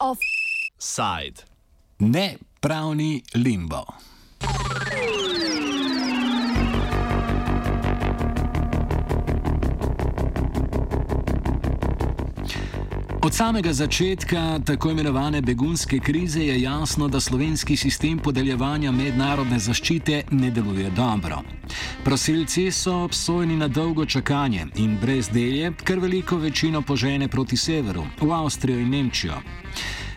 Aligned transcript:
Offside. 0.00 1.44
Ne 1.98 2.38
pravni 2.60 3.22
limbo. 3.34 3.93
Od 13.24 13.34
samega 13.34 13.72
začetka 13.72 14.60
tako 14.66 14.90
imenovane 14.90 15.40
begunske 15.42 15.98
krize 15.98 16.40
je 16.40 16.62
jasno, 16.62 17.08
da 17.08 17.20
slovenski 17.20 17.76
sistem 17.76 18.18
podeljevanja 18.18 18.90
mednarodne 18.92 19.58
zaščite 19.58 20.22
ne 20.30 20.50
deluje 20.50 20.90
dobro. 20.90 21.38
Prosilci 22.04 22.70
so 22.70 22.92
obsojeni 23.04 23.56
na 23.56 23.68
dolgo 23.68 24.04
čakanje 24.06 24.66
in 24.76 24.98
brez 25.00 25.30
delje, 25.32 25.72
ker 25.84 25.98
veliko 25.98 26.36
večino 26.36 26.82
požene 26.82 27.28
proti 27.28 27.56
severu, 27.56 28.04
v 28.20 28.32
Avstrijo 28.32 28.78
in 28.78 28.90
Nemčijo. 28.90 29.38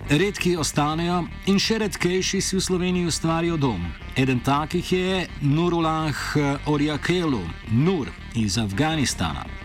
Redki 0.09 0.57
ostanejo 0.57 1.21
in 1.45 1.59
še 1.59 1.77
redkejši 1.85 2.41
si 2.41 2.57
v 2.57 2.61
Sloveniji 2.61 3.07
ustvarijo 3.07 3.57
dom. 3.57 3.87
Eden 4.17 4.39
takih 4.39 4.91
je 4.93 5.27
Nurullah 5.41 6.35
Orjakelu, 6.65 7.41
Nur 7.71 8.11
iz 8.35 8.57
Afganistana. 8.57 9.56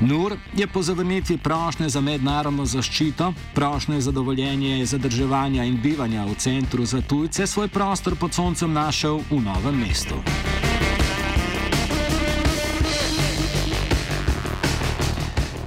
Nur 0.00 0.36
je 0.56 0.66
po 0.66 0.82
zavrnitvi 0.82 1.36
prošnje 1.38 1.88
za 1.88 2.00
mednarodno 2.00 2.66
zaščito, 2.66 3.32
prošnje 3.54 4.00
za 4.00 4.12
dovoljenje 4.12 4.86
zadrževanja 4.86 5.64
in 5.64 5.80
bivanja 5.82 6.24
v 6.24 6.34
centru 6.34 6.84
za 6.84 7.02
tujce 7.02 7.46
svoj 7.46 7.68
prostor 7.68 8.16
pod 8.16 8.34
soncem 8.34 8.72
našel 8.72 9.20
v 9.30 9.40
novem 9.40 9.80
mestu. 9.80 10.14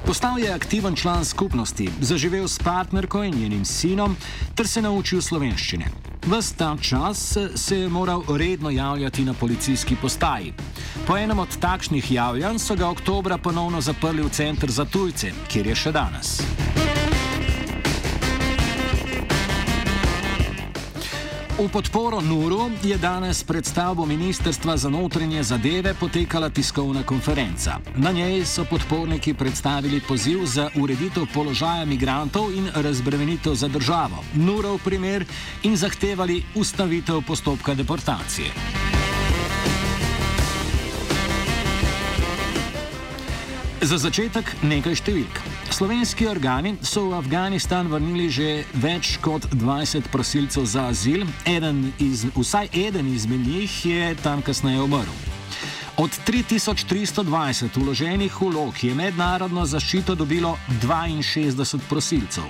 Postal 0.05 0.39
je 0.39 0.53
aktiven 0.53 0.95
član 0.95 1.25
skupnosti, 1.25 1.89
zaživel 2.01 2.47
s 2.47 2.59
partnerko 2.59 3.23
in 3.23 3.35
njenim 3.35 3.65
sinom, 3.65 4.15
ter 4.55 4.67
se 4.67 4.81
naučil 4.81 5.21
slovenščine. 5.21 6.12
Ves 6.25 6.53
ta 6.53 6.77
čas 6.81 7.37
se 7.55 7.79
je 7.79 7.89
moral 7.89 8.23
redno 8.37 8.69
javljati 8.69 9.25
na 9.25 9.33
policijski 9.33 9.95
postaji. 10.01 10.53
Po 11.07 11.17
enem 11.17 11.39
od 11.39 11.57
takšnih 11.59 12.11
javljanj 12.11 12.59
so 12.59 12.75
ga 12.75 12.89
oktobra 12.89 13.37
ponovno 13.37 13.81
zaprli 13.81 14.21
v 14.21 14.29
center 14.29 14.71
za 14.71 14.85
tujce, 14.85 15.31
kjer 15.47 15.67
je 15.67 15.75
še 15.75 15.91
danes. 15.91 16.39
V 21.63 21.71
podporo 21.71 22.19
Nuru 22.19 22.75
je 22.83 22.97
danes 22.99 23.39
pred 23.43 23.63
stavbo 23.63 24.03
Ministrstva 24.05 24.75
za 24.77 24.89
notranje 24.91 25.43
zadeve 25.43 25.93
potekala 25.95 26.49
tiskovna 26.49 27.03
konferenca. 27.07 27.79
Na 27.95 28.11
njej 28.11 28.43
so 28.45 28.65
podporniki 28.67 29.33
predstavili 29.33 30.01
poziv 30.03 30.43
za 30.43 30.67
ureditev 30.75 31.23
položaja 31.33 31.85
migrantov 31.85 32.51
in 32.51 32.67
razbremenitev 32.75 33.55
za 33.55 33.67
državo, 33.67 34.19
Nurov 34.35 34.83
primer 34.83 35.25
in 35.63 35.77
zahtevali 35.77 36.43
ustavitev 36.55 37.23
postopka 37.27 37.73
deportacije. 37.73 38.51
Za 43.81 43.97
začetek 43.97 44.51
nekaj 44.63 44.99
številk. 44.99 45.52
Slovenski 45.73 46.27
organi 46.27 46.75
so 46.85 47.09
v 47.09 47.17
Afganistan 47.17 47.87
vrnili 47.89 48.29
že 48.29 48.61
več 48.77 49.17
kot 49.17 49.41
20 49.57 50.05
prosilcev 50.13 50.69
za 50.69 50.85
azil, 50.93 51.25
eden 51.49 51.89
iz, 51.97 52.27
vsaj 52.37 52.69
eden 52.69 53.09
izmed 53.09 53.41
njih 53.41 53.73
je 53.85 54.13
tam 54.21 54.45
kasneje 54.45 54.83
umrl. 54.85 55.09
Od 55.97 56.13
3320 56.29 57.73
uloženih 57.81 58.41
vlog 58.41 58.77
je 58.83 58.93
mednarodno 58.93 59.65
zaščito 59.65 60.13
dobilo 60.15 60.53
62 60.85 61.81
prosilcev. 61.89 62.45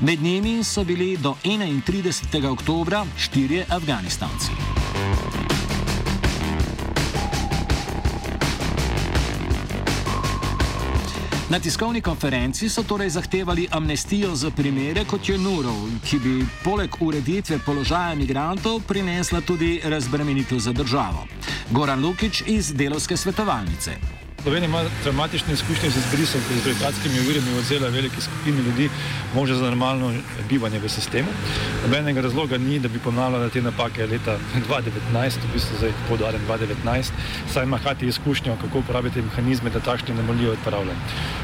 Med 0.00 0.22
njimi 0.22 0.62
so 0.64 0.84
bili 0.84 1.16
do 1.16 1.34
31. 1.42 2.46
oktobra 2.54 3.02
štirje 3.18 3.66
Afganistanci. 3.66 5.53
Na 11.54 11.60
tiskovni 11.60 12.00
konferenci 12.00 12.68
so 12.68 12.82
torej 12.82 13.10
zahtevali 13.10 13.68
amnestijo 13.70 14.34
za 14.34 14.50
primere 14.50 15.04
kot 15.04 15.28
je 15.28 15.36
Nurov, 15.38 15.84
ki 16.02 16.18
bi 16.18 16.32
poleg 16.64 16.96
ureditve 17.00 17.60
položaja 17.66 18.14
migrantov 18.14 18.80
prinesla 18.88 19.40
tudi 19.40 19.80
razbremenitev 19.84 20.58
za 20.58 20.72
državo. 20.72 21.26
Goran 21.70 22.02
Lukič 22.02 22.42
iz 22.46 22.74
Delovske 22.74 23.16
svetovalnice. 23.16 24.23
Slovenija 24.44 24.68
ima 24.68 24.82
dramatične 25.04 25.52
izkušnje 25.52 25.90
z 25.90 25.98
izbrisom, 25.98 26.40
ki 26.46 26.54
je 26.54 26.58
z 26.60 26.64
birokratskimi 26.64 27.20
uvirami 27.20 27.58
odzela 27.58 27.88
veliki 27.88 28.20
skupini 28.20 28.62
ljudi 28.66 28.88
možnost 29.34 29.60
za 29.60 29.70
normalno 29.70 30.12
bivanje 30.48 30.78
v 30.78 30.88
sistemu. 30.88 31.28
Nobenega 31.82 32.20
razloga 32.20 32.58
ni, 32.58 32.78
da 32.78 32.88
bi 32.88 32.98
ponavljala 32.98 33.48
te 33.48 33.62
napake 33.62 34.06
leta 34.06 34.36
2019, 34.68 35.46
v 35.48 35.52
bistvu 35.54 35.78
zdaj 35.78 35.92
podarjam 36.08 36.42
2019, 36.48 37.12
saj 37.54 37.64
ima 37.64 37.78
hati 37.78 38.06
izkušnjo, 38.06 38.56
kako 38.60 38.78
uporabiti 38.84 39.22
mehanizme, 39.22 39.70
da 39.70 39.80
takšne 39.80 40.12
anomalijo 40.12 40.52
odpravlja. 40.52 40.92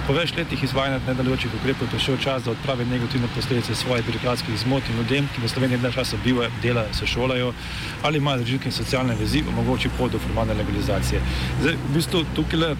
Po 0.06 0.12
več 0.12 0.36
letih 0.36 0.64
izvajanja 0.64 1.00
nedelujočih 1.06 1.56
ukrepov 1.56 1.88
je 1.88 1.96
prišel 1.96 2.20
čas, 2.20 2.44
da 2.44 2.52
odpravi 2.52 2.84
negativne 2.84 3.32
posledice 3.34 3.74
svojih 3.74 4.04
birokratskih 4.06 4.60
zmot 4.66 4.92
in 4.92 5.00
ljudem, 5.00 5.32
ki 5.32 5.46
v 5.46 5.48
Sloveniji 5.48 5.80
dlje 5.80 5.94
časa 5.96 6.20
bivajo, 6.24 6.52
delajo, 6.62 6.92
se 7.00 7.06
šolajo 7.06 7.52
ali 8.02 8.20
imajo 8.20 8.44
družinske 8.44 8.68
in 8.68 8.78
socialne 8.82 9.16
vezi, 9.16 9.44
omogoči 9.48 9.88
pot 9.98 10.12
do 10.12 10.18
formalne 10.18 10.54
legalizacije. 10.60 11.24
Zdaj, 11.62 11.80
v 11.88 11.94
bistvu 11.96 12.24
tukaj 12.36 12.74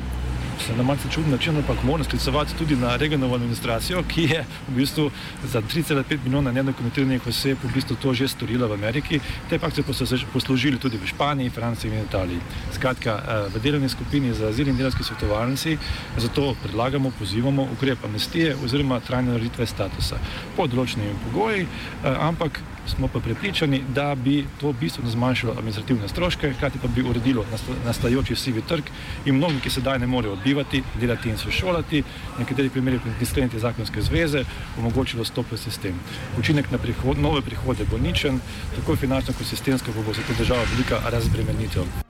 se 0.60 0.76
na 0.76 0.82
malce 0.82 1.08
čudni 1.10 1.32
način, 1.32 1.56
ampak 1.56 1.82
moram 1.82 2.04
sklicovati 2.04 2.54
tudi 2.58 2.76
na 2.76 2.96
regionalno 2.96 3.34
administracijo, 3.34 4.02
ki 4.08 4.22
je 4.22 4.44
v 4.68 4.74
bistvu 4.76 5.10
za 5.44 5.62
3,5 5.62 6.18
milijona 6.24 6.52
nedokumentiranih 6.52 7.26
oseb 7.26 7.58
v 7.64 7.72
bistvu 7.74 7.96
to 7.96 8.14
že 8.14 8.28
storila 8.28 8.66
v 8.66 8.72
Ameriki. 8.72 9.20
Te 9.50 9.58
pakce 9.58 9.82
pa 9.82 9.92
so 9.92 10.06
se 10.06 10.18
poslužili 10.32 10.78
tudi 10.78 10.96
v 10.96 11.06
Španiji, 11.06 11.50
Franciji 11.50 11.90
in 11.90 12.04
Italiji. 12.04 12.40
Skratka, 12.74 13.10
eh, 13.10 13.48
v 13.54 13.62
delovni 13.62 13.88
skupini 13.88 14.34
za 14.34 14.48
azil 14.48 14.68
in 14.68 14.76
delovski 14.76 15.04
svetovalnici 15.04 15.78
zato 16.16 16.54
predlagamo, 16.62 17.12
pozivamo 17.18 17.68
ukrep 17.72 18.04
amnestije 18.04 18.56
oziroma 18.64 19.00
trajne 19.00 19.32
nareditve 19.32 19.66
statusa 19.66 20.16
pod 20.56 20.70
določenimi 20.70 21.14
pogoji, 21.24 21.62
eh, 21.62 22.16
ampak 22.20 22.60
smo 22.86 23.08
pa 23.08 23.20
prepričani, 23.20 23.82
da 23.94 24.14
bi 24.14 24.46
to 24.60 24.72
bistveno 24.72 25.10
zmanjšalo 25.10 25.52
administrativne 25.52 26.08
stroške, 26.08 26.52
hkrati 26.52 26.78
pa 26.82 26.88
bi 26.88 27.02
uredilo 27.02 27.44
nastajajoči 27.84 28.36
sivi 28.36 28.62
trg 28.62 28.84
in 29.24 29.34
mnogi, 29.34 29.60
ki 29.60 29.70
sedaj 29.70 29.98
ne 29.98 30.06
morejo 30.06 30.32
odbivati, 30.32 30.82
delati 31.00 31.30
in 31.30 31.38
se 31.38 31.50
šolati, 31.50 32.02
v 32.02 32.38
nekaterih 32.38 32.72
primerih 32.72 33.00
tudi 33.02 33.26
skleniti 33.26 33.58
zakonske 33.58 34.02
zveze, 34.02 34.44
omogočilo 34.78 35.24
stop 35.24 35.52
v 35.52 35.58
sistem. 35.58 35.98
Učinek 36.38 36.70
na 36.70 36.78
prihod, 36.78 37.18
nove 37.18 37.42
prihode 37.42 37.84
bo 37.90 37.98
ničen, 37.98 38.40
tako 38.76 38.96
finančno 38.96 39.34
kot 39.38 39.46
sistemsko 39.46 39.92
bo 39.96 40.12
za 40.12 40.22
to 40.26 40.38
državo 40.38 40.64
velika 40.74 41.02
razbremenitev. 41.10 42.09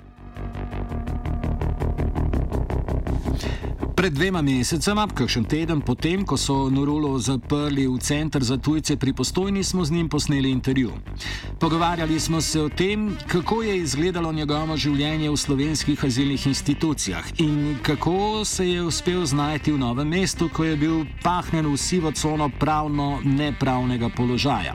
Pred 4.01 4.15
dvema 4.17 4.41
mesecema, 4.43 5.03
kakšen 5.13 5.45
teden 5.45 5.81
potem, 5.85 6.23
ko 6.25 6.37
so 6.41 6.55
Nurulo 6.73 7.19
zaprli 7.21 7.85
v 7.85 7.99
center 8.01 8.41
za 8.41 8.57
tujce 8.57 8.97
pri 8.97 9.13
postojni, 9.13 9.61
smo 9.61 9.85
z 9.85 9.93
njim 9.93 10.09
posneli 10.09 10.51
intervju. 10.51 10.93
Pogovarjali 11.61 12.21
smo 12.21 12.41
se 12.41 12.63
o 12.63 12.69
tem, 12.69 13.17
kako 13.29 13.63
je 13.63 13.77
izgledalo 13.77 14.33
njegovo 14.33 14.77
življenje 14.77 15.29
v 15.29 15.37
slovenskih 15.37 16.05
azilnih 16.05 16.47
institucijah 16.47 17.29
in 17.45 17.77
kako 17.83 18.45
se 18.45 18.71
je 18.71 18.83
uspel 18.83 19.27
znajti 19.27 19.73
v 19.73 19.79
novem 19.85 20.09
mestu, 20.09 20.49
ko 20.49 20.65
je 20.65 20.77
bil 20.77 21.05
pahnjen 21.23 21.69
v 21.69 21.77
sivo 21.77 22.13
cono 22.13 22.49
pravno 22.49 23.21
nepravnega 23.25 24.09
položaja. 24.17 24.73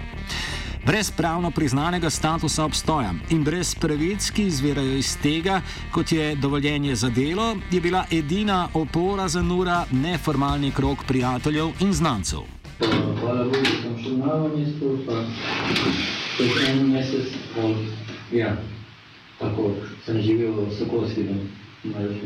Brez 0.86 1.12
pravno 1.12 1.52
priznanega 1.52 2.10
statusa 2.10 2.66
obstoja 2.66 3.14
in 3.30 3.44
brez 3.44 3.76
pravic, 3.76 4.30
ki 4.30 4.44
izvirajo 4.46 4.98
iz 4.98 5.16
tega, 5.18 5.62
kot 5.92 6.12
je 6.12 6.36
dovoljenje 6.36 6.96
za 6.96 7.10
delo, 7.10 7.56
je 7.72 7.82
bila 7.82 8.06
edina 8.12 8.68
opora 8.74 9.28
za 9.28 9.42
Nura 9.42 9.86
neformalni 9.92 10.72
krok 10.72 10.98
prijateljev 11.08 11.68
in 11.80 11.94
znancev. 11.94 12.40
Hvala 13.20 13.44
Bogu, 13.44 13.58
da 13.64 13.82
sem 13.82 14.04
šel 14.04 14.18
na 14.18 14.26
novo 14.26 14.52
mesto, 14.58 14.94
pa 15.08 15.24
še 16.38 16.70
en 16.70 16.88
mesec, 16.92 17.34
pol, 17.56 17.74
ja, 18.32 18.54
tako 19.40 19.72
sem 20.06 20.22
živel 20.22 20.54
v 20.54 20.72
Sokolski 20.78 21.24
dom, 21.24 21.42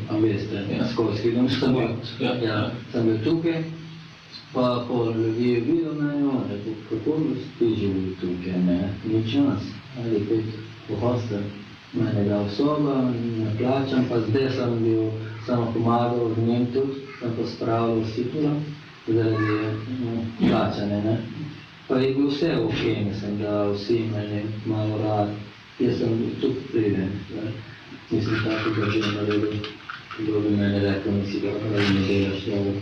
a 0.10 0.18
veste, 0.20 0.66
ja. 0.68 0.88
Sokolski 0.88 1.32
dom, 1.32 1.48
sem 1.50 1.80
bil, 1.80 1.96
ja, 2.20 2.36
ja, 2.44 2.60
sem 2.92 3.08
bil 3.08 3.24
tukaj, 3.24 3.64
pa 4.54 4.86
pol 4.88 5.14
ljudi 5.14 5.50
je 5.50 5.60
videl 5.60 5.96
na 5.96 6.14
njo, 6.16 6.32
rekel, 6.50 6.74
kako 6.90 7.18
ti 7.60 7.76
živi 7.80 8.16
tukaj, 8.22 8.60
ne, 8.62 8.94
nič 9.06 9.34
nas, 9.34 9.64
ali 9.98 10.20
pet 10.30 10.46
po 10.88 10.96
hostel, 10.96 11.42
mene 11.94 12.24
dal 12.30 12.50
soba, 12.50 13.02
ne 13.38 13.58
plačam, 13.58 14.06
pa 14.10 14.20
zdaj 14.20 14.50
sem 14.56 14.84
bil, 14.84 15.10
samo 15.46 15.72
pomagal 15.74 16.34
v 16.36 16.48
njem 16.48 16.66
tudi, 16.74 17.02
sem 17.20 17.32
pa 17.38 17.48
spravil 17.48 18.06
situla, 18.16 18.54
zaradi 19.08 19.60
no, 20.02 20.24
plačane, 20.40 21.02
ne. 21.04 21.18
Pa 21.88 21.98
je 21.98 22.14
bil 22.14 22.30
vse 22.30 22.58
ok, 22.58 22.82
mislim, 23.06 23.38
da 23.42 23.72
vsi 23.72 24.04
meni 24.14 24.44
malo 24.66 24.98
rad, 25.04 25.30
jaz 25.80 25.98
sem 25.98 26.32
tudi 26.42 26.66
priden, 26.72 27.12
ne. 27.36 27.52
mislim, 28.12 28.36
da 28.46 28.92
že 28.92 29.14
naredil. 29.16 29.62
kdo 30.20 30.40
bi 30.40 30.50
meni 30.50 30.80
rekel, 30.80 31.14
nisi 31.14 31.40
ga 31.40 31.52
pravi, 31.60 31.94
ne 31.94 32.02
delaš 32.08 32.46
dobro. 32.46 32.74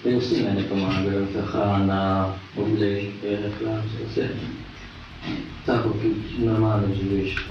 Zdaj 0.00 0.16
vsi 0.20 0.42
meni 0.42 0.62
pomagajo, 0.68 1.26
za 1.34 1.42
hrana, 1.52 2.32
obleke, 2.56 3.38
reklame, 3.42 3.82
vse. 4.10 4.28
Tako, 5.66 5.94
ki 6.02 6.44
normalno 6.44 6.94
živiš. 6.94 7.46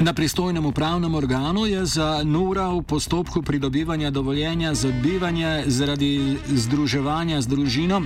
Na 0.00 0.12
pristojnem 0.12 0.66
upravnem 0.66 1.14
organu 1.14 1.66
je 1.66 1.84
za 1.86 2.22
Nura 2.24 2.68
v 2.68 2.82
postopku 2.82 3.42
pridobivanja 3.42 4.10
dovoljenja 4.10 4.74
za 4.74 4.88
bivanje 5.02 5.62
zaradi 5.66 6.38
združevanja 6.46 7.40
z 7.40 7.46
družino, 7.46 8.02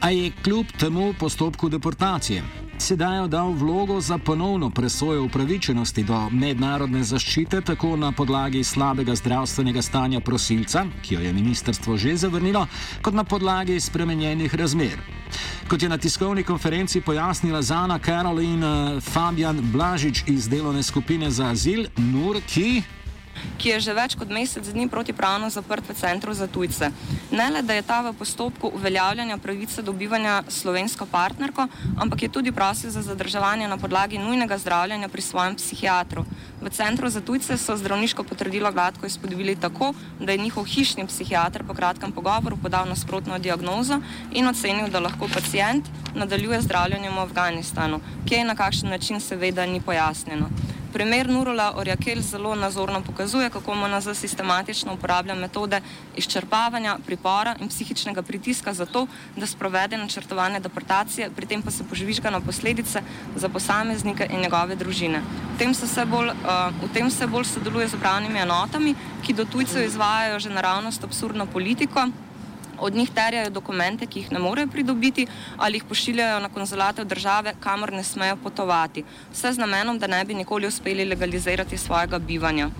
a 0.00 0.10
je 0.10 0.30
kljub 0.42 0.66
temu 0.78 1.14
postopku 1.18 1.68
deportacije 1.68 2.42
sedaj 2.80 3.28
dal 3.28 3.52
vlogo 3.52 4.00
za 4.00 4.18
ponovno 4.18 4.70
presojo 4.70 5.24
upravičenosti 5.24 6.04
do 6.04 6.30
mednarodne 6.30 7.02
zaščite, 7.04 7.60
tako 7.60 7.96
na 7.96 8.12
podlagi 8.12 8.64
slabega 8.64 9.14
zdravstvenega 9.14 9.82
stanja 9.82 10.20
prosilca, 10.20 10.86
ki 11.02 11.14
jo 11.14 11.20
je 11.20 11.32
ministrstvo 11.32 11.96
že 11.96 12.16
zavrnilo, 12.16 12.66
kot 13.02 13.14
na 13.14 13.24
podlagi 13.24 13.80
spremenjenih 13.80 14.54
razmer. 14.54 14.96
Kot 15.68 15.82
je 15.82 15.88
na 15.88 15.98
tiskovni 15.98 16.42
konferenci 16.42 17.00
pojasnila 17.00 17.62
Zana 17.62 17.98
Karolina 17.98 19.00
Fabian 19.00 19.60
Blažič 19.72 20.24
iz 20.26 20.48
delovne 20.48 20.82
skupine 20.82 21.30
za 21.30 21.50
azil, 21.50 21.86
Nur, 21.96 22.40
ki 22.46 22.82
ki 23.58 23.68
je 23.68 23.80
že 23.80 23.94
več 23.94 24.16
kot 24.16 24.28
mesec 24.28 24.64
dni 24.64 24.88
protipravno 24.88 25.50
zaprt 25.50 25.88
v 25.88 25.94
centru 25.94 26.34
za 26.34 26.46
tujce. 26.46 26.90
Ne 27.30 27.50
le, 27.50 27.62
da 27.62 27.74
je 27.74 27.82
ta 27.82 28.00
v 28.02 28.12
postopku 28.16 28.70
uveljavljanja 28.74 29.38
pravice 29.38 29.82
dobivanja 29.82 30.42
slovensko 30.48 31.06
partnerko, 31.06 31.68
ampak 32.00 32.22
je 32.22 32.28
tudi 32.28 32.52
prosil 32.52 32.90
za 32.90 33.02
zadrževanje 33.02 33.68
na 33.68 33.76
podlagi 33.76 34.18
nujnega 34.18 34.58
zdravljenja 34.58 35.08
pri 35.08 35.22
svojem 35.22 35.54
psihiatru. 35.56 36.24
V 36.60 36.68
centru 36.70 37.08
za 37.08 37.20
tujce 37.20 37.56
so 37.56 37.76
zdravniško 37.76 38.24
potrdilo 38.24 38.72
gladko 38.72 39.06
izpodbili 39.06 39.56
tako, 39.56 39.94
da 40.20 40.32
je 40.32 40.38
njihov 40.38 40.64
hišni 40.64 41.06
psihiater 41.06 41.64
po 41.64 41.74
kratkem 41.74 42.12
pogovoru 42.12 42.56
podal 42.56 42.88
nasprotno 42.88 43.38
diagnozo 43.38 44.00
in 44.32 44.48
ocenil, 44.48 44.88
da 44.88 45.00
lahko 45.00 45.28
pacijent 45.28 45.88
nadaljuje 46.14 46.60
zdravljenjem 46.60 47.16
v 47.16 47.24
Afganistanu, 47.24 48.00
kje 48.28 48.40
in 48.40 48.46
na 48.46 48.54
kakšen 48.54 48.90
način 48.90 49.20
seveda 49.20 49.66
ni 49.66 49.80
pojasnjeno. 49.80 50.50
Primer 50.92 51.28
Nurola 51.28 51.72
Orjakel 51.76 52.20
zelo 52.20 52.54
nazorno 52.54 53.00
pokazuje, 53.02 53.50
kako 53.50 53.74
MNZ 53.74 54.14
sistematično 54.14 54.94
uporablja 54.94 55.34
metode 55.34 55.80
izčrpavanja, 56.16 56.96
pripora 57.06 57.54
in 57.60 57.68
psihičnega 57.68 58.22
pritiska 58.22 58.74
za 58.74 58.86
to, 58.86 59.06
da 59.36 59.46
sprovede 59.46 59.96
načrtovane 59.96 60.60
deportacije, 60.60 61.30
pri 61.36 61.46
tem 61.46 61.62
pa 61.62 61.70
se 61.70 61.84
požvižga 61.84 62.30
na 62.30 62.40
posledice 62.40 63.02
za 63.36 63.48
posameznike 63.48 64.26
in 64.30 64.40
njegove 64.40 64.76
družine. 64.76 65.22
V 65.54 65.58
tem 65.58 65.74
se 65.74 66.04
bolj, 66.06 66.28
uh, 66.28 66.74
v 66.82 66.90
tem 66.94 67.10
se 67.10 67.26
bolj 67.26 67.44
sodeluje 67.44 67.88
z 67.88 67.94
upravnimi 67.94 68.38
enotami, 68.38 68.94
ki 69.22 69.32
do 69.32 69.44
tujcev 69.44 69.84
izvajajo 69.84 70.40
že 70.40 70.50
naravnost 70.50 71.04
absurdno 71.04 71.46
politiko 71.46 72.08
od 72.80 72.94
njih 72.94 73.10
terjajo 73.14 73.50
dokumente, 73.50 74.06
ki 74.06 74.20
jih 74.20 74.32
ne 74.32 74.38
morejo 74.38 74.66
pridobiti, 74.66 75.26
ali 75.56 75.76
jih 75.76 75.84
pošiljajo 75.84 76.40
na 76.40 76.48
konzulate 76.48 77.02
v 77.02 77.08
države, 77.08 77.54
kamor 77.60 77.92
ne 77.92 78.04
smejo 78.04 78.36
potovati. 78.36 79.04
Vse 79.32 79.52
z 79.52 79.58
namenom, 79.58 79.98
da 79.98 80.06
ne 80.06 80.24
bi 80.24 80.34
nikoli 80.34 80.66
uspeli 80.66 81.04
legalizirati 81.04 81.78
svojega 81.78 82.18
bivanja. 82.18 82.70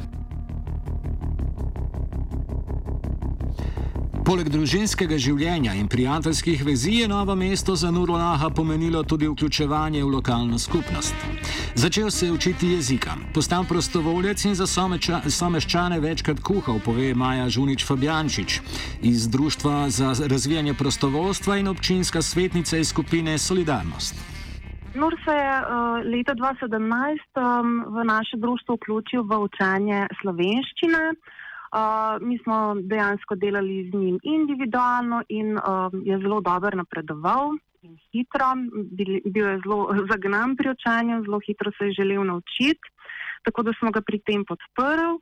Poleg 4.31 4.47
družinskega 4.47 5.17
življenja 5.19 5.73
in 5.75 5.89
prijateljskih 5.91 6.61
vezi 6.63 7.01
je 7.01 7.07
novo 7.11 7.35
mesto 7.35 7.75
za 7.75 7.89
Nurolaha 7.91 8.53
pomenilo 8.55 9.01
tudi 9.03 9.27
vključevanje 9.27 10.05
v 10.05 10.11
lokalno 10.13 10.59
skupnost. 10.59 11.25
Začel 11.75 12.13
se 12.15 12.29
je 12.29 12.37
učiti 12.37 12.69
jezika, 12.77 13.17
postal 13.35 13.67
prostovoljec 13.67 14.45
in 14.47 14.55
za 14.55 14.69
someščane 15.39 15.99
večkrat 16.07 16.45
kuhal, 16.47 16.79
pove 16.85 17.09
Maja 17.15 17.49
Žunič 17.51 17.83
Fabjančič 17.89 18.61
iz 19.03 19.27
Društva 19.27 19.91
za 19.91 20.15
razvijanje 20.31 20.77
prostovoljstva 20.79 21.59
in 21.59 21.75
občinska 21.75 22.23
svetnica 22.23 22.79
iz 22.79 22.95
skupine 22.95 23.35
Solidarnost. 23.39 24.15
Nur 24.95 25.19
se 25.27 25.35
je 25.35 25.59
uh, 25.59 26.07
leta 26.07 26.39
2017 26.39 26.71
um, 27.35 27.77
v 27.99 28.07
naše 28.07 28.39
društvo 28.39 28.79
vključil 28.79 29.27
v 29.27 29.43
učenje 29.51 30.07
slovenščine. 30.23 31.05
Uh, 31.19 31.39
mi 32.21 32.39
smo 32.43 32.75
dejansko 32.83 33.35
delali 33.35 33.91
z 33.91 33.95
njim 33.95 34.19
individualno 34.23 35.23
in 35.29 35.57
uh, 35.57 35.63
je 36.05 36.19
zelo 36.19 36.41
dobro 36.41 36.77
napredoval 36.77 37.55
in 37.83 37.97
hitro. 38.13 38.53
Bil, 38.97 39.21
bil 39.25 39.47
je 39.47 39.61
zelo 39.65 39.95
zagnan 40.11 40.57
pri 40.57 40.71
učenju, 40.71 41.23
zelo 41.25 41.41
hitro 41.47 41.71
se 41.79 41.85
je 41.85 41.93
želel 41.93 42.25
naučiti, 42.25 42.91
tako 43.43 43.63
da 43.63 43.73
smo 43.79 43.91
ga 43.91 44.01
pri 44.01 44.19
tem 44.19 44.45
podprli. 44.45 45.19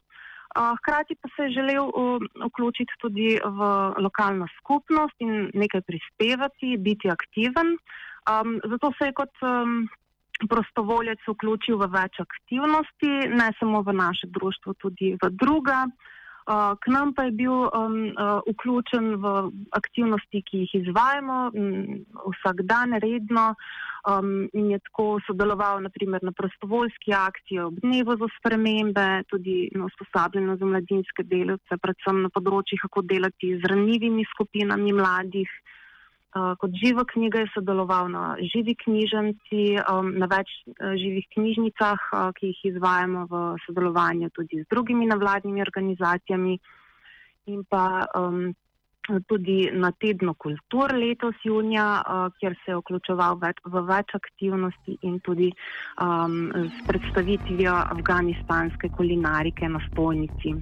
Uh, 0.56 0.72
hkrati 0.78 1.14
pa 1.20 1.28
se 1.36 1.42
je 1.42 1.54
želel 1.60 1.84
uh, 1.84 2.16
vključiti 2.46 2.92
tudi 3.00 3.38
v 3.44 3.60
lokalno 4.00 4.46
skupnost 4.58 5.16
in 5.18 5.50
nekaj 5.54 5.80
prispevati, 5.80 6.76
biti 6.78 7.10
aktiven. 7.10 7.76
Um, 8.28 8.60
zato 8.64 8.92
se 8.98 9.04
je 9.04 9.12
kot 9.12 9.34
um, 9.42 9.88
prostovoljec 10.48 11.20
vključil 11.28 11.76
v 11.76 11.88
več 11.92 12.20
aktivnosti, 12.20 13.12
ne 13.28 13.52
samo 13.60 13.82
v 13.82 13.92
naše 13.92 14.26
društvo, 14.26 14.74
tudi 14.80 15.16
v 15.22 15.30
druga. 15.30 15.84
K 16.48 16.90
nam 16.90 17.12
pa 17.12 17.26
je 17.28 17.32
bil 17.36 17.52
um, 17.52 17.96
uh, 18.16 18.40
vključen 18.48 19.18
v 19.20 19.32
aktivnosti, 19.76 20.40
ki 20.48 20.62
jih 20.64 20.74
izvajamo 20.80 21.50
um, 21.52 21.98
vsak 22.32 22.64
dan, 22.64 22.96
redno. 23.04 23.52
Um, 24.08 24.48
in 24.56 24.70
je 24.70 24.78
tako 24.86 25.18
sodeloval 25.26 25.82
naprimer, 25.84 26.22
na 26.24 26.32
prostovoljski 26.32 27.12
akciji 27.12 27.58
ob 27.60 27.80
dnevu 27.82 28.16
za 28.16 28.28
spremembe, 28.38 29.06
tudi 29.28 29.68
na 29.74 29.84
usposabljanju 29.90 30.56
za 30.56 30.64
mladinske 30.64 31.26
delavce, 31.28 31.76
predvsem 31.82 32.22
na 32.24 32.30
področjih, 32.32 32.80
kako 32.86 33.02
delati 33.04 33.56
z 33.58 33.68
ranljivimi 33.68 34.24
skupinami 34.32 34.94
mladih. 34.96 35.52
Kot 36.58 36.76
živa 36.82 37.04
knjiga 37.08 37.42
je 37.44 37.50
sodeloval 37.54 38.08
na 38.12 38.24
živi 38.52 38.74
knjižnici, 38.84 39.62
um, 39.92 40.12
na 40.18 40.28
več 40.30 40.50
uh, 40.66 40.94
živih 40.98 41.26
knjižnicah, 41.34 42.08
ki 42.38 42.52
jih 42.52 42.64
izvajamo 42.74 43.26
v 43.30 43.42
sodelovanju 43.66 44.30
tudi 44.36 44.62
z 44.62 44.68
drugimi 44.70 45.08
navladnimi 45.10 45.62
organizacijami. 45.64 46.58
In 47.48 47.62
pa 47.64 48.04
um, 48.18 48.50
tudi 49.26 49.70
na 49.72 49.90
tednu 49.92 50.34
kultur 50.34 50.92
letos 50.92 51.34
junija, 51.44 51.86
uh, 52.02 52.26
kjer 52.38 52.56
se 52.64 52.72
je 52.72 52.80
vključeval 52.82 53.38
več, 53.40 53.62
v 53.64 53.84
več 53.88 54.14
aktivnosti 54.18 54.98
in 55.08 55.20
tudi 55.24 55.48
um, 56.04 56.50
s 56.52 56.84
predstavitvijo 56.88 57.76
afganistanske 57.96 58.92
kulinarike 58.96 59.68
na 59.68 59.80
spolnici. 59.88 60.56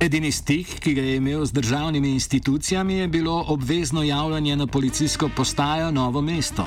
Edini 0.00 0.32
stik, 0.32 0.80
ki 0.82 0.94
ga 0.94 1.02
je 1.02 1.16
imel 1.16 1.44
z 1.46 1.52
državnimi 1.52 2.10
institucijami, 2.10 2.94
je 2.94 3.08
bilo 3.08 3.44
obvezno 3.48 4.02
javljanje 4.02 4.56
na 4.56 4.66
policijsko 4.66 5.30
postajo 5.36 5.90
Novo 5.90 6.20
mesto. 6.20 6.66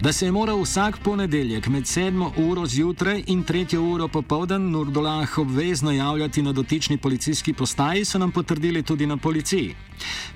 Da 0.00 0.12
se 0.12 0.26
je 0.26 0.32
moral 0.32 0.62
vsak 0.62 0.98
ponedeljek 1.04 1.66
med 1.68 1.84
7. 1.84 2.30
uro 2.50 2.66
zjutraj 2.66 3.24
in 3.26 3.44
3. 3.44 3.76
uro 3.76 4.08
popoldan 4.08 4.70
Nurdolah 4.70 5.38
obvezno 5.38 5.92
javljati 5.92 6.42
na 6.42 6.52
dotični 6.52 6.96
policijski 6.96 7.52
postaji, 7.52 8.04
so 8.04 8.18
nam 8.18 8.32
potrdili 8.32 8.82
tudi 8.82 9.06
na 9.06 9.16
policiji. 9.16 9.74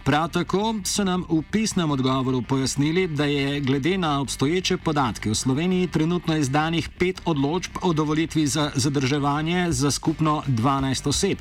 Prav 0.04 0.28
tako 0.28 0.74
so 0.84 1.04
nam 1.04 1.24
v 1.28 1.42
pisnem 1.50 1.90
odgovoru 1.90 2.42
pojasnili, 2.42 3.06
da 3.06 3.24
je 3.24 3.60
glede 3.60 3.98
na 3.98 4.20
obstoječe 4.20 4.76
podatke 4.76 5.30
v 5.30 5.34
Sloveniji 5.34 5.86
trenutno 5.86 6.36
izdanih 6.36 6.88
pet 6.98 7.22
odločb 7.24 7.72
o 7.82 7.92
dovolitvi 7.92 8.46
za 8.46 8.70
zadrževanje 8.74 9.66
za 9.72 9.90
skupno 9.90 10.42
12 10.48 11.08
oseb, 11.08 11.38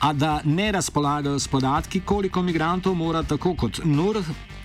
a 0.00 0.12
da 0.12 0.40
ne 0.44 0.72
razpolagajo 0.72 1.38
s 1.38 1.48
podatki, 1.48 2.00
koliko 2.00 2.42
migrantov 2.42 2.94
mora 2.94 3.22
tako 3.22 3.54
kot 3.54 3.80
Nur 3.84 4.16
Eh, 4.16 4.61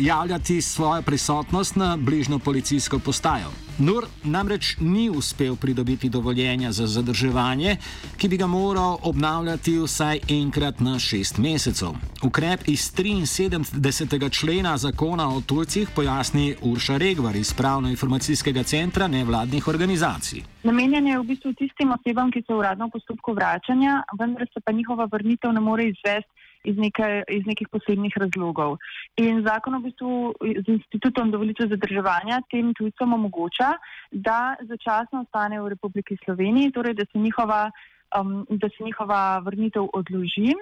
javljati 0.00 0.62
svojo 0.62 1.02
prisotnost 1.02 1.76
na 1.76 1.96
bližnjo 1.96 2.38
policijsko 2.38 2.98
postajo. 2.98 3.50
Nur 3.78 4.04
namreč 4.24 4.76
ni 4.80 5.10
uspel 5.10 5.56
pridobiti 5.56 6.08
dovoljenja 6.08 6.72
za 6.72 6.86
zadrževanje, 6.86 7.76
ki 8.16 8.28
bi 8.28 8.36
ga 8.36 8.46
moral 8.46 8.98
obnavljati 9.02 9.78
vsaj 9.78 10.18
enkrat 10.30 10.80
na 10.80 10.98
šest 10.98 11.38
mesecev. 11.38 11.88
Ukrep 12.22 12.60
iz 12.66 12.92
73. 12.92 14.30
člena 14.30 14.76
zakona 14.76 15.28
o 15.28 15.40
tujcih 15.40 15.88
pojasni 15.96 16.54
Urša 16.62 16.96
Regvar 16.96 17.36
iz 17.36 17.54
Pravno-informacijskega 17.54 18.62
centra 18.62 19.08
nevladnih 19.08 19.68
organizacij. 19.68 20.42
Namenjen 20.62 21.06
je 21.06 21.18
v 21.18 21.24
bistvu 21.24 21.52
tistim 21.52 21.92
osebam, 21.92 22.30
ki 22.30 22.44
so 22.46 22.54
v 22.54 22.58
uradnem 22.58 22.90
postopku 22.90 23.32
vračanja, 23.32 24.02
vendar 24.18 24.46
se 24.54 24.60
pa 24.60 24.72
njihova 24.72 25.08
vrnitev 25.12 25.52
ne 25.52 25.60
more 25.60 25.84
izvesti 25.84 26.43
iz, 26.64 26.76
nekaj, 26.76 27.22
iz 27.28 27.46
nekih 27.46 27.68
posebnih 27.68 28.16
razlogov. 28.16 28.76
In 29.20 29.42
zakon 29.46 29.78
v 29.78 29.88
bistvu 29.88 30.12
z 30.40 30.66
institutom 30.76 31.30
dovolitve 31.30 31.68
zadrževanja 31.68 32.40
tem 32.50 32.72
tujcem 32.74 33.12
omogoča, 33.12 33.74
da 34.10 34.56
začasno 34.60 35.24
ostanejo 35.24 35.64
v 35.64 35.74
Republiki 35.76 36.16
Sloveniji, 36.24 36.72
torej 36.72 36.94
da 36.94 37.04
se 37.12 37.18
njihova, 37.18 37.70
um, 38.18 38.46
da 38.50 38.68
se 38.68 38.84
njihova 38.84 39.38
vrnitev 39.44 39.90
odloži 39.92 40.54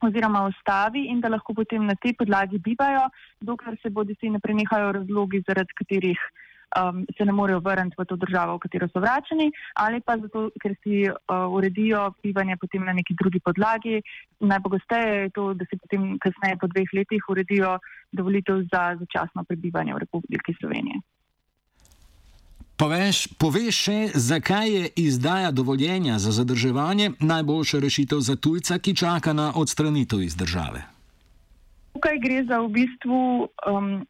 oziroma 0.00 0.44
ustavi 0.44 1.06
in 1.08 1.20
da 1.20 1.28
lahko 1.32 1.54
potem 1.54 1.86
na 1.86 1.94
tej 1.94 2.12
podlagi 2.18 2.58
bivajo, 2.58 3.08
dokler 3.40 3.78
se 3.82 3.90
bodi 3.90 4.16
si 4.20 4.30
ne 4.30 4.40
prenehajo 4.40 4.92
razlogi, 4.92 5.44
zaradi 5.48 5.72
katerih 5.78 6.20
um, 6.74 7.04
se 7.16 7.24
ne 7.24 7.32
morejo 7.32 7.60
vrniti 7.60 7.96
v 7.98 8.04
to 8.04 8.16
državo, 8.16 8.56
v 8.56 8.64
katero 8.66 8.88
so 8.88 9.00
vračeni, 9.00 9.50
ali 9.74 10.00
pa 10.00 10.18
zato, 10.18 10.50
ker 10.62 10.74
si 10.82 11.04
uh, 11.08 11.46
uredijo 11.50 12.12
bivanje 12.22 12.56
potem 12.60 12.84
na 12.84 12.92
neki 12.92 13.14
drugi 13.14 13.40
podlagi. 13.40 14.00
Najpogosteje 14.40 15.12
je 15.22 15.30
to, 15.30 15.54
da 15.54 15.64
si 15.64 15.78
potem 15.78 16.16
kasneje 16.18 16.58
po 16.60 16.66
dveh 16.66 16.88
letih 16.92 17.28
uredijo 17.28 17.78
dovolitev 18.12 18.66
za 18.72 18.96
začasno 18.98 19.44
prebivanje 19.44 19.94
v 19.94 20.02
Republiki 20.06 20.56
Sloveniji. 20.60 21.00
Poveš, 22.76 23.22
poveš 23.40 23.76
še, 23.88 23.98
zakaj 24.20 24.68
je 24.68 24.88
izdaja 25.08 25.50
dovoljenja 25.50 26.18
za 26.20 26.32
zadrževanje 26.32 27.14
najboljša 27.20 27.78
rešitev 27.80 28.20
za 28.20 28.36
tujca, 28.36 28.76
ki 28.78 28.92
čaka 28.94 29.32
na 29.32 29.52
odstranitev 29.56 30.20
iz 30.20 30.36
države? 30.36 30.84
Tukaj 31.96 32.20
gre 32.20 32.42
za 32.44 32.60
v 32.60 32.68
bistvu 32.76 33.48
um, 33.48 34.04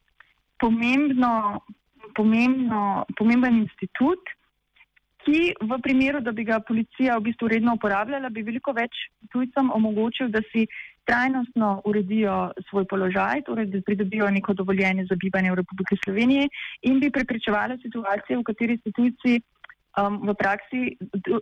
pomembno, 0.58 1.62
pomembno, 2.16 3.04
pomemben 3.18 3.62
institut, 3.64 4.34
ki 5.26 5.54
v 5.58 5.78
primeru, 5.82 6.20
da 6.22 6.32
bi 6.32 6.44
ga 6.46 6.60
policija 6.62 7.16
v 7.18 7.28
bistvu 7.28 7.50
redno 7.50 7.74
uporabljala, 7.74 8.30
bi 8.30 8.44
veliko 8.46 8.72
več 8.76 8.94
tujcem 9.34 9.72
omogočil, 9.74 10.30
da 10.30 10.42
si 10.52 10.66
trajnostno 11.06 11.82
uredijo 11.86 12.36
svoj 12.68 12.86
položaj, 12.90 13.42
torej 13.46 13.66
da 13.72 13.82
pridobijo 13.86 14.30
neko 14.30 14.54
dovoljenje 14.58 15.06
za 15.10 15.18
bivanje 15.22 15.52
v 15.52 15.58
Republiki 15.62 15.98
Sloveniji 16.04 16.48
in 16.90 17.00
bi 17.02 17.10
preprečevali 17.10 17.78
situacije, 17.82 18.38
v 18.38 18.46
kateri 18.46 18.78
se 18.82 18.94
tujci 18.94 19.38
um, 19.38 20.18
v 20.26 20.34
praksi 20.34 20.82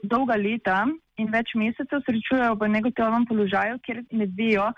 dolga 0.03 0.37
leta 0.41 0.85
in 1.21 1.33
več 1.33 1.55
mesecev 1.57 2.05
srečujejo 2.05 2.59
v 2.61 2.69
negotovem 2.77 3.25
položaju, 3.29 3.81
kjer 3.85 4.05
ne 4.13 4.29
vejo, 4.37 4.69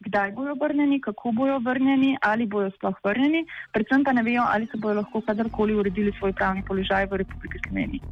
kdaj 0.00 0.32
bojo 0.32 0.54
vrnjeni, 0.60 1.00
kako 1.00 1.32
bojo 1.32 1.58
vrnjeni, 1.58 2.16
ali 2.22 2.46
bojo 2.46 2.70
sploh 2.70 2.98
vrnjeni, 3.04 3.46
predvsem 3.72 4.04
pa 4.04 4.12
ne 4.12 4.22
vejo, 4.22 4.44
ali 4.48 4.66
se 4.66 4.78
bojo 4.78 4.94
lahko 4.94 5.20
kadarkoli 5.20 5.74
uredili 5.74 6.12
svoj 6.18 6.32
pravni 6.32 6.62
položaj 6.68 7.06
v 7.06 7.22
Republiki 7.22 7.58
Sloveniji. 7.68 8.02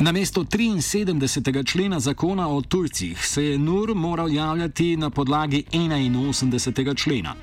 Na 0.00 0.12
mesto 0.12 0.44
73. 0.44 1.66
člena 1.66 2.00
zakona 2.00 2.48
o 2.48 2.60
tujcih 2.60 3.26
se 3.26 3.44
je 3.44 3.58
NUR 3.58 3.94
moral 3.94 4.32
javljati 4.32 4.96
na 4.96 5.10
podlagi 5.10 5.64
81. 5.72 6.96
člena. 6.96 7.34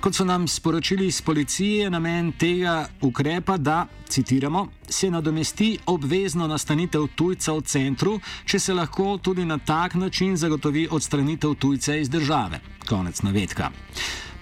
Kot 0.00 0.14
so 0.14 0.24
nam 0.24 0.48
sporočili 0.48 1.06
iz 1.06 1.22
policije, 1.22 1.78
je 1.78 1.90
namen 1.90 2.32
tega 2.32 2.88
ukrepa, 3.00 3.56
da, 3.56 3.86
citiramo, 4.08 4.68
se 4.88 5.10
nadomesti 5.10 5.78
obvezno 5.86 6.46
nastanitev 6.46 7.06
tujca 7.14 7.52
v 7.52 7.60
centru, 7.60 8.20
če 8.44 8.58
se 8.58 8.74
lahko 8.74 9.18
tudi 9.22 9.44
na 9.44 9.58
tak 9.58 9.94
način 9.94 10.36
zagotovi 10.36 10.88
odstranitev 10.90 11.54
tujca 11.54 11.96
iz 11.96 12.10
države. 12.10 12.60
Konec 12.88 13.22
navedka. 13.22 13.70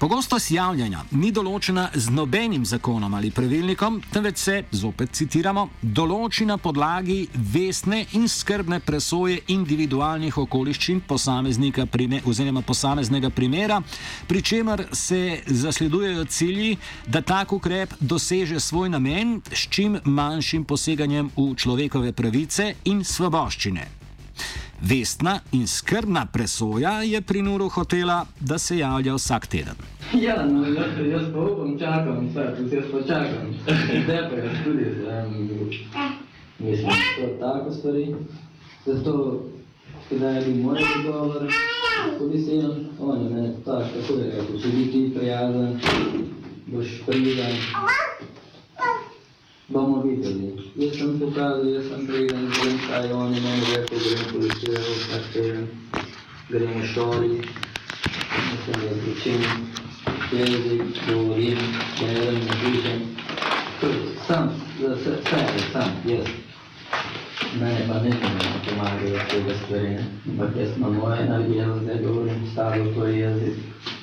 Pogostost 0.02 0.50
javljanja 0.50 1.04
ni 1.14 1.28
določena 1.30 1.84
z 1.94 2.10
nobenim 2.10 2.64
zakonom 2.66 3.12
ali 3.14 3.28
pravilnikom, 3.30 4.00
temveč 4.10 4.40
se, 4.42 4.56
zopet 4.74 5.12
citiramo, 5.14 5.68
določi 5.78 6.42
na 6.42 6.56
podlagi 6.58 7.20
vestne 7.52 8.00
in 8.18 8.26
skrbne 8.26 8.80
presoje 8.82 9.38
individualnih 9.54 10.40
okoliščin 10.42 11.04
posameznika 11.06 11.86
oziroma 12.26 12.66
posameznega 12.66 13.30
primera, 13.30 13.78
pri 14.26 14.42
čemer 14.42 14.88
se 14.90 15.38
zasledujejo 15.46 16.26
cilji, 16.26 16.76
da 17.06 17.22
tak 17.22 17.54
ukrep 17.54 17.94
doseže 18.00 18.58
svoj 18.58 18.90
namen 18.90 19.38
s 19.54 19.70
čim 19.70 20.00
manjšim 20.02 20.66
poseganjem 20.66 21.30
v 21.38 21.52
človekove 21.54 22.10
pravice 22.10 22.72
in 22.90 23.06
svoboščine. 23.06 24.01
Vestna 24.82 25.38
in 25.52 25.66
skrbna 25.66 26.26
presoja 26.32 27.02
je 27.02 27.20
pri 27.20 27.42
Nuru 27.42 27.68
hotela, 27.68 28.26
da 28.40 28.58
se 28.58 28.78
javlja 28.78 29.14
vsak 29.14 29.46
teden. 29.46 29.74
Ja, 30.12 30.46
no, 30.46 30.66
jaz, 30.66 30.98
jaz 31.10 31.22
pa 31.32 31.40
upam, 31.40 31.78
čakam, 31.78 32.28
vse, 32.28 32.82
pa 32.92 33.02
čakam. 33.06 33.54
Zdaj 34.04 34.30
pa 34.30 34.36
jaz 34.36 34.56
tudi, 34.64 34.84
mislim, 36.58 36.86
da 36.86 36.94
so 37.16 37.38
tako 37.40 37.70
stvari. 37.70 38.14
Zato, 38.86 39.44
kdaj 40.10 40.44
bi 40.44 40.54
moral 40.54 40.84
dogovor, 41.04 41.52
ko 42.18 42.28
bi 42.28 42.38
se 42.38 42.50
jim, 42.50 42.88
on 43.00 43.24
je 43.24 43.30
meni 43.30 43.54
tako, 43.64 43.84
tako 44.00 44.18
je 44.18 44.62
če 44.62 44.68
bi 44.68 44.92
ti 44.92 45.12
prijazen, 45.14 45.80
boš 46.66 46.86
priden 49.72 49.86
bomo 49.86 50.02
videli. 50.02 50.52
Jaz 50.76 50.96
sem 50.96 51.18
pokazal, 51.18 51.66
jaz 51.66 51.84
sem 51.88 52.06
preden, 52.06 52.50
grem 52.50 52.78
kaj 52.88 53.12
oni 53.12 53.40
meni 53.40 53.64
rekel, 53.76 53.98
grem 53.98 54.24
policijo, 54.32 54.80
vsak 54.80 55.24
teden, 55.32 55.68
grem 56.48 56.80
v 56.80 56.86
šoli, 56.86 57.40
mislim, 58.52 58.76
da 58.82 58.94
zvučim 59.00 59.42
jezik, 60.32 60.82
govorim, 61.08 61.58
berem, 62.00 62.40
napišem. 62.46 63.00
Sam, 64.26 64.50
za 64.80 64.96
sebe, 64.96 65.58
sam, 65.72 65.90
jaz. 66.06 66.28
Mene 67.60 67.84
pa 67.88 68.00
ne 68.00 68.12
pomagajo 68.64 69.18
tega 69.30 69.54
stvari, 69.64 69.96
ampak 70.28 70.56
jaz 70.56 70.78
na 70.78 70.88
moje 70.88 71.28
naredil, 71.28 71.74
zdaj 71.82 72.02
govorim 72.02 72.46
staro 72.52 72.84
to 72.94 73.06
jezik, 73.06 73.56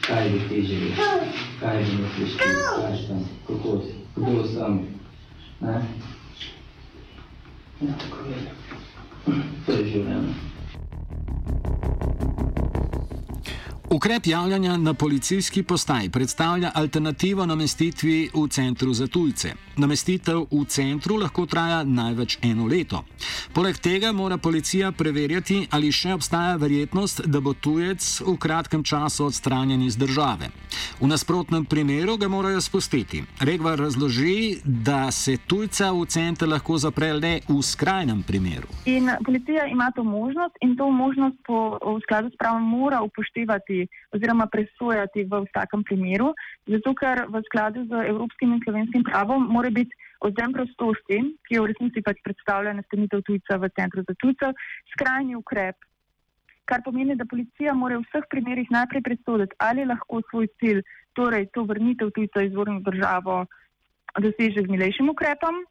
kaj 0.07 0.29
bi 0.29 0.39
ti 0.49 0.61
živel, 0.67 0.93
kaj 1.59 1.77
bi 1.77 2.03
misliš 2.03 2.37
ti, 2.37 2.53
kaj 2.77 3.07
tam, 3.07 3.25
kako 3.47 3.81
si, 3.81 3.93
kdo 4.15 4.43
sem. 4.47 4.98
Ne? 5.61 5.81
Ja, 7.81 7.93
tako 7.99 8.17
je. 8.29 8.37
To 9.65 9.71
je 9.71 9.85
življenje. 9.91 10.33
Ukrep 13.91 14.25
javljanja 14.25 14.77
na 14.77 14.93
policijski 14.93 15.63
postaji 15.63 16.09
predstavlja 16.09 16.71
alternativo 16.75 17.45
namestitvi 17.45 18.29
v 18.33 18.47
centru 18.47 18.93
za 18.93 19.07
tujce. 19.07 19.53
Namestitev 19.77 20.45
v 20.51 20.65
centru 20.67 21.15
lahko 21.17 21.45
traja 21.45 21.83
največ 21.83 22.37
eno 22.41 22.67
leto. 22.67 23.03
Poleg 23.53 23.77
tega 23.77 24.11
mora 24.11 24.37
policija 24.37 24.91
preverjati, 24.91 25.67
ali 25.71 25.91
še 25.91 26.13
obstaja 26.13 26.55
verjetnost, 26.55 27.21
da 27.25 27.41
bo 27.41 27.53
tujec 27.53 28.21
v 28.27 28.35
kratkem 28.37 28.83
času 28.83 29.25
odstranjen 29.25 29.81
iz 29.81 29.97
države. 29.97 30.51
V 31.01 31.07
nasprotnem 31.07 31.65
primeru 31.65 32.17
ga 32.17 32.27
morajo 32.27 32.61
spustiti. 32.61 33.23
Regvar 33.41 33.79
razloži, 33.79 34.59
da 34.65 35.11
se 35.11 35.37
tujca 35.47 35.91
v 35.91 36.05
center 36.05 36.49
lahko 36.49 36.77
zapre 36.77 37.13
le 37.13 37.39
v 37.47 37.57
skrajnem 37.63 38.21
primeru. 38.23 38.67
In 38.85 39.09
policija 39.25 39.65
ima 39.65 39.91
to 39.95 40.03
možnost 40.03 40.61
in 40.61 40.77
to 40.77 40.91
možnost 40.91 41.37
po, 41.47 41.79
v 41.81 41.97
skladu 42.03 42.29
s 42.29 42.37
pravom 42.37 42.69
mora 42.69 43.01
upoštevati 43.01 43.78
oziroma 44.15 44.47
presojati 44.51 45.25
v 45.29 45.41
vsakem 45.45 45.83
primeru, 45.83 46.33
zato 46.67 46.93
ker 46.97 47.25
v 47.29 47.41
skladu 47.47 47.85
z 47.89 48.05
evropskim 48.11 48.55
in 48.55 48.63
slovenskim 48.65 49.03
pravom 49.03 49.47
mora 49.51 49.69
biti 49.69 49.95
odzem 50.25 50.53
prostosti, 50.53 51.19
ki 51.47 51.55
je 51.55 51.61
v 51.61 51.69
resnici 51.71 52.03
pač 52.03 52.19
predstavlja 52.25 52.75
nastanitev 52.79 53.23
tujca 53.27 53.59
v 53.61 53.71
centru 53.77 54.03
za 54.07 54.15
tujcev, 54.19 54.55
skrajni 54.95 55.37
ukrep. 55.39 55.77
Kar 56.69 56.83
pomeni, 56.85 57.15
da 57.17 57.25
policija 57.25 57.73
mora 57.73 57.97
v 57.97 58.05
vseh 58.09 58.27
primerih 58.29 58.69
najprej 58.69 59.01
presoditi, 59.05 59.55
ali 59.57 59.87
lahko 59.87 60.21
svoj 60.29 60.51
cilj, 60.61 60.83
torej 61.17 61.49
to 61.55 61.65
vrnitev 61.65 62.11
tujca 62.13 62.45
izvorno 62.45 62.83
državo, 62.85 63.45
doseže 64.17 64.65
z 64.65 64.71
milejšim 64.71 65.09
ukrepom, 65.09 65.63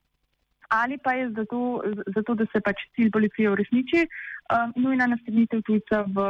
ali 0.68 0.98
pa 0.98 1.12
je 1.12 1.30
zato, 1.36 1.82
zato 2.16 2.34
da 2.34 2.46
se 2.52 2.60
pač 2.60 2.82
cilj 2.96 3.10
policije 3.10 3.50
uresniči, 3.50 4.04
um, 4.04 4.72
nujna 4.76 5.06
nastanitev 5.06 5.62
tujca 5.66 6.04
v 6.08 6.26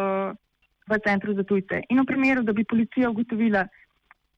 v 0.88 0.98
centru 1.04 1.34
za 1.34 1.44
tujce. 1.44 1.82
In 1.88 2.00
v 2.00 2.06
primeru, 2.06 2.42
da 2.42 2.52
bi 2.52 2.64
policija 2.64 3.10
ugotovila, 3.10 3.66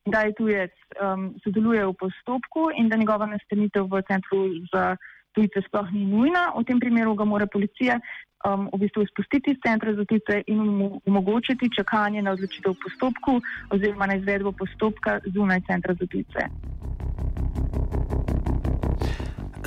da 0.06 0.20
je 0.26 0.34
tujec 0.34 0.72
um, 0.98 1.34
sodeluje 1.44 1.86
v 1.86 1.94
postopku 1.94 2.70
in 2.76 2.88
da 2.88 2.96
njegova 2.96 3.26
nastanitev 3.26 3.86
v 3.86 4.02
centru 4.08 4.48
za 4.72 4.96
tujce 5.32 5.62
sploh 5.68 5.92
ni 5.92 6.06
nujna, 6.06 6.50
v 6.56 6.64
tem 6.66 6.80
primeru 6.80 7.14
ga 7.14 7.24
mora 7.24 7.46
policija 7.46 8.00
um, 8.46 8.66
v 8.72 8.82
bistvu 8.82 9.02
izpustiti 9.06 9.54
iz 9.54 9.60
centra 9.62 9.94
za 9.94 10.04
tujce 10.04 10.42
in 10.46 10.58
mu 10.58 11.00
omogočiti 11.06 11.70
čakanje 11.76 12.22
na 12.22 12.34
odločitev 12.34 12.74
v 12.74 12.82
postopku 12.82 13.38
oziroma 13.70 14.06
na 14.06 14.18
izvedbo 14.18 14.52
postopka 14.52 15.20
zunaj 15.34 15.60
centra 15.68 15.94
za 15.94 16.06
tujce. 16.06 16.50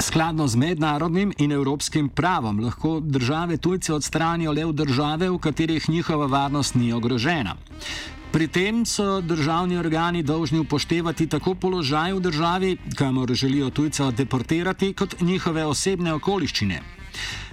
Skladno 0.04 0.48
z 0.48 0.56
mednarodnim 0.56 1.32
in 1.38 1.52
evropskim 1.52 2.10
pravom 2.10 2.60
lahko 2.60 3.00
države 3.00 3.58
tujce 3.58 3.94
odstranijo 3.94 4.52
le 4.52 4.66
v 4.66 4.74
države, 4.74 5.30
v 5.30 5.38
katerih 5.38 5.90
njihova 5.90 6.26
varnost 6.26 6.76
ni 6.76 6.94
ogrožena. 6.94 7.56
Pri 8.32 8.48
tem 8.48 8.86
so 8.86 9.22
državni 9.22 9.78
organi 9.78 10.24
dolžni 10.24 10.60
upoštevati 10.60 11.28
tako 11.28 11.56
položaj 11.56 12.14
v 12.14 12.20
državi, 12.20 12.78
kamor 12.98 13.34
želijo 13.34 13.70
tujca 13.70 14.12
deportirati, 14.12 14.94
kot 14.94 15.22
njihove 15.22 15.66
osebne 15.66 16.14
okoliščine. 16.14 16.82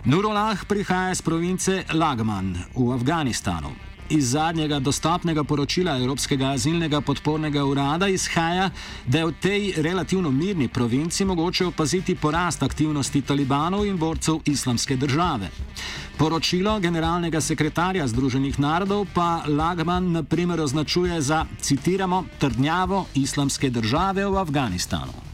Nurolah 0.05 0.65
prihaja 0.65 1.13
iz 1.13 1.23
province 1.23 1.85
Lagman 1.95 2.57
v 2.75 2.91
Afganistanu. 2.93 3.90
Iz 4.11 4.31
zadnjega 4.31 4.79
dostopnega 4.79 5.45
poročila 5.45 5.97
Evropskega 5.99 6.51
azilnega 6.51 7.01
podpornega 7.01 7.65
urada 7.65 8.09
izhaja, 8.09 8.71
da 9.07 9.19
je 9.19 9.27
v 9.27 9.35
tej 9.41 9.73
relativno 9.77 10.31
mirni 10.31 10.69
provinci 10.69 11.25
mogoče 11.25 11.67
opaziti 11.67 12.15
porast 12.15 12.63
aktivnosti 12.63 13.23
talibanov 13.23 13.87
in 13.87 13.97
borcev 13.99 14.41
islamske 14.45 14.97
države. 14.97 15.51
Poročilo 16.19 16.81
generalnega 16.81 17.41
sekretarja 17.41 18.07
Združenih 18.07 18.59
narodov 18.59 19.07
pa 19.15 19.43
Lagman 19.49 20.13
na 20.13 20.23
primer 20.23 20.61
označuje 20.61 21.21
za, 21.21 21.47
citiramo, 21.61 22.25
trdnjavo 22.39 23.07
islamske 23.15 23.71
države 23.71 24.27
v 24.27 24.37
Afganistanu. 24.37 25.30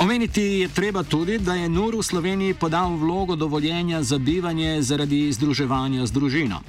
Omeniti 0.00 0.42
je 0.42 0.68
treba 0.68 1.02
tudi, 1.02 1.38
da 1.38 1.54
je 1.54 1.68
Nur 1.68 1.92
v 1.94 2.02
Sloveniji 2.02 2.54
podal 2.54 2.96
vlogo 2.96 3.36
dovoljenja 3.36 4.02
za 4.02 4.18
bivanje 4.18 4.82
zaradi 4.82 5.32
združevanja 5.32 6.06
z 6.06 6.12
družino. 6.12 6.60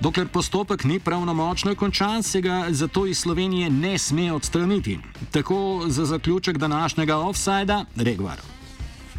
Dokler 0.00 0.28
postopek 0.32 0.84
ni 0.84 0.96
pravnomočno 1.00 1.74
končan, 1.74 2.22
se 2.22 2.40
ga 2.40 2.64
zato 2.70 3.06
iz 3.06 3.20
Slovenije 3.20 3.70
ne 3.70 3.98
sme 3.98 4.32
odstraniti. 4.32 4.98
Tako 5.32 5.84
za 5.88 6.04
zaključek 6.04 6.58
današnjega 6.58 7.16
offsajda, 7.16 7.84
Regvar. 7.96 8.40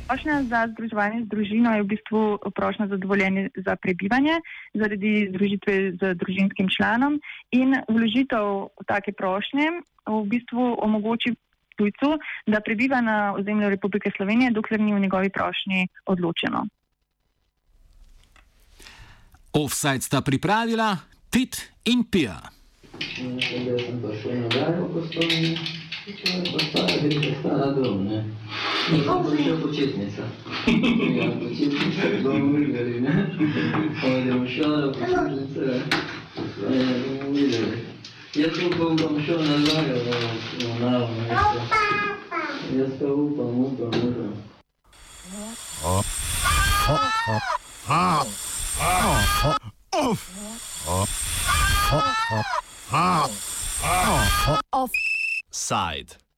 Prošnja 0.08 0.44
za 0.44 0.68
združevanje 0.74 1.22
z 1.26 1.28
družino 1.30 1.76
je 1.76 1.84
v 1.84 1.88
bistvu 1.88 2.38
prošnja 2.56 2.88
za 2.88 2.98
dovoljenje 2.98 3.50
za 3.56 3.76
prebivanje 3.76 4.42
zaradi 4.74 5.28
združitve 5.30 5.92
z 5.92 6.16
družinskim 6.18 6.68
članom 6.78 7.22
in 7.52 7.78
vložitev 7.90 8.74
take 8.88 9.14
prošnje 9.14 9.70
v 10.10 10.26
bistvu 10.26 10.76
omogoči 10.82 11.36
tujcu, 11.80 12.12
da 12.48 12.62
prebiva 12.66 13.02
na 13.02 13.34
ozemlju 13.40 13.70
Republike 13.70 14.12
Slovenije, 14.18 14.52
dokler 14.52 14.80
ni 14.80 14.94
v 14.94 15.00
njegovi 15.00 15.32
prošnji 15.32 15.88
odločeno. 16.06 16.68
Offside 19.54 20.02
sta 20.02 20.22
pripravila 20.22 20.98
Tit 21.30 21.72
in 21.86 22.04
Pija. 22.12 22.40
Jaz 23.00 23.82
sem 23.86 24.02
prišel 24.04 24.36
na 24.42 24.48
Gajo, 24.48 24.88
ko 24.94 25.02
so 25.08 25.22
mi 25.30 25.58
postavili, 26.52 27.16
da 27.20 27.40
sta 27.40 27.58
na 27.58 27.72
dom, 27.72 28.06
ne. 28.06 28.24
Pa 29.06 29.24
prišel 29.30 29.62
početnica. 29.62 30.24
Ja, 31.18 31.32
početnica, 31.40 32.02
bomo 32.24 32.58
videli, 32.58 33.02
ne. 33.02 33.30
Odemo 34.04 34.48
šala, 34.48 34.94
početnica, 34.94 35.62
ja, 35.72 36.88
bomo 37.06 37.32
videli. 37.32 37.78
Jaz 37.78 37.89
upam, 37.89 37.89
da 37.89 37.89
bom 37.89 37.89
šel 39.26 39.42
nazaj 39.42 39.86
v 39.86 40.80
naravno 40.80 41.18
mesto. 41.18 41.62
Jaz 42.78 42.92
pa 43.00 43.06
upam, 43.06 43.60
upam, 43.66 43.90
upam. 43.90 44.34
Offside. 54.72 56.29